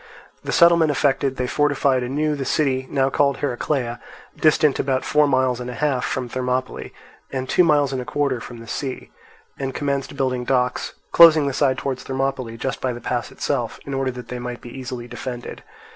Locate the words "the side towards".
11.45-12.01